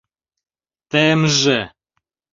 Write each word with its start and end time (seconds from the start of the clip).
Темже!.. 0.91 1.59